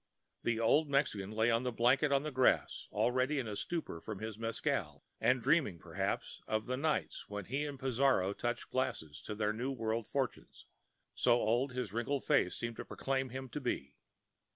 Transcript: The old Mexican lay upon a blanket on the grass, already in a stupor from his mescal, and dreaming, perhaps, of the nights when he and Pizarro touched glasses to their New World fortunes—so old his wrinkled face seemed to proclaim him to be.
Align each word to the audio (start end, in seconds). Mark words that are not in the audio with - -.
The 0.41 0.59
old 0.59 0.89
Mexican 0.89 1.29
lay 1.29 1.49
upon 1.49 1.67
a 1.67 1.71
blanket 1.71 2.11
on 2.11 2.23
the 2.23 2.31
grass, 2.31 2.87
already 2.91 3.37
in 3.37 3.47
a 3.47 3.55
stupor 3.55 4.01
from 4.01 4.17
his 4.17 4.39
mescal, 4.39 5.03
and 5.19 5.43
dreaming, 5.43 5.77
perhaps, 5.77 6.41
of 6.47 6.65
the 6.65 6.75
nights 6.75 7.29
when 7.29 7.45
he 7.45 7.67
and 7.67 7.79
Pizarro 7.79 8.33
touched 8.33 8.71
glasses 8.71 9.21
to 9.21 9.35
their 9.35 9.53
New 9.53 9.69
World 9.71 10.07
fortunes—so 10.07 11.33
old 11.39 11.73
his 11.73 11.93
wrinkled 11.93 12.23
face 12.23 12.55
seemed 12.55 12.77
to 12.77 12.85
proclaim 12.85 13.29
him 13.29 13.47
to 13.49 13.61
be. 13.61 13.93